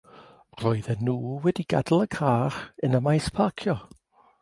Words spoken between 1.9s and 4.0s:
y car yn y maes parcio.